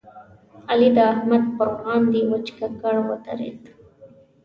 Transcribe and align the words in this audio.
علي 0.69 0.89
د 0.97 0.97
احمد 1.13 1.43
پر 1.57 1.67
وړاندې 1.77 2.19
وچ 2.31 2.45
ککړ 2.57 2.95
ودرېد. 3.07 3.61